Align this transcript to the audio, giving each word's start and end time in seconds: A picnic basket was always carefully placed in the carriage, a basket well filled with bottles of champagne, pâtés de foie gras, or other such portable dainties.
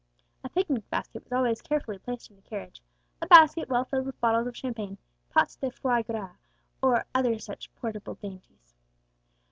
A 0.43 0.49
picnic 0.49 0.89
basket 0.89 1.21
was 1.25 1.31
always 1.31 1.61
carefully 1.61 1.99
placed 1.99 2.31
in 2.31 2.35
the 2.35 2.41
carriage, 2.41 2.81
a 3.21 3.27
basket 3.27 3.69
well 3.69 3.85
filled 3.85 4.07
with 4.07 4.19
bottles 4.19 4.47
of 4.47 4.57
champagne, 4.57 4.97
pâtés 5.29 5.59
de 5.59 5.69
foie 5.69 6.01
gras, 6.01 6.37
or 6.81 7.05
other 7.13 7.37
such 7.37 7.71
portable 7.75 8.15
dainties. 8.15 8.73